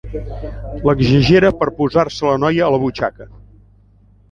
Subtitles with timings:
[0.89, 3.31] L'exagera per posar-se la noia a la butxaca.